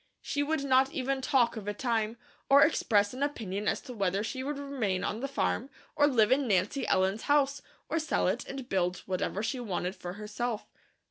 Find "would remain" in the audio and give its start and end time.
4.43-5.03